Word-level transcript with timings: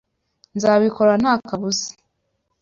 Nzabikora 0.55 1.11
nta 1.21 1.33
kabuza 1.47 1.87